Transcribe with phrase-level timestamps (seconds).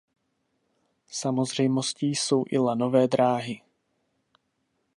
[1.11, 3.61] Samozřejmostí jsou i lanové dráhy.